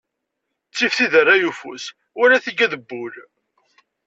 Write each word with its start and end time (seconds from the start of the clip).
Ttif 0.71 0.93
tiderray 0.97 1.43
ufus, 1.49 1.85
wala 2.17 2.37
tigad 2.45 2.73
n 2.79 2.83
wul. 2.89 3.15